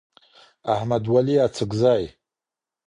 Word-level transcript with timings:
احمد 0.73 1.03
ولي 1.13 1.35
اڅکزی 1.45 2.03